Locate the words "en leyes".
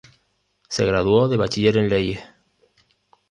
1.77-2.21